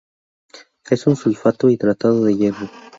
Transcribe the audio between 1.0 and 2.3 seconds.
un sulfato hidratado